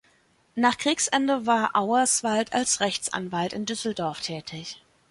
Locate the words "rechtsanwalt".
2.79-3.53